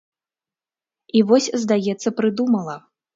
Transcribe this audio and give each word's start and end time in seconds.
І 1.19 1.21
вось, 1.31 1.49
здаецца, 1.65 2.09
прыдумала. 2.21 2.75